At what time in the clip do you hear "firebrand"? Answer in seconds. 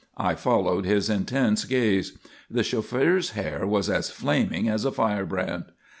4.91-5.65